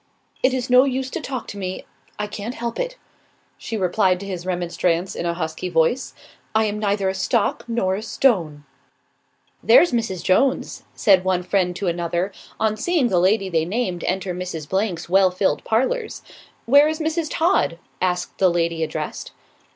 "It 0.41 0.51
is 0.51 0.67
no 0.67 0.83
use 0.83 1.11
to 1.11 1.21
talk 1.21 1.45
to 1.49 1.59
me, 1.59 1.85
I 2.17 2.25
can't 2.25 2.55
help 2.55 2.79
it," 2.79 2.97
she 3.59 3.77
replied 3.77 4.19
to 4.21 4.25
his 4.25 4.47
remonstrance, 4.47 5.13
in 5.13 5.27
a 5.27 5.35
husky 5.35 5.69
voice. 5.69 6.15
"I 6.55 6.65
am 6.65 6.79
neither 6.79 7.07
a 7.07 7.13
stock 7.13 7.63
nor 7.67 7.93
a 7.93 8.01
stone." 8.01 8.63
"There's 9.61 9.91
Mrs. 9.91 10.23
Jones," 10.23 10.85
said 10.95 11.23
one 11.23 11.43
friend 11.43 11.75
to 11.75 11.85
another, 11.87 12.31
on 12.59 12.77
seeing 12.77 13.09
the 13.09 13.19
lady 13.19 13.47
they 13.47 13.63
named 13.63 14.03
enter 14.05 14.33
Mrs. 14.33 14.67
's 14.97 15.07
well 15.07 15.29
filled 15.29 15.63
parlours. 15.63 16.23
"Where 16.65 16.87
is 16.87 16.99
Mrs. 16.99 17.27
Todd?" 17.29 17.77
asked 18.01 18.39
the 18.39 18.49
lady 18.49 18.81
addressed. 18.81 19.33